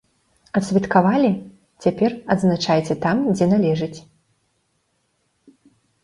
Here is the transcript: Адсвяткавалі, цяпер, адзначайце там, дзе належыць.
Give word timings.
Адсвяткавалі, 0.59 1.29
цяпер, 1.85 2.11
адзначайце 2.35 2.93
там, 3.03 3.17
дзе 3.33 3.47
належыць. 3.51 4.01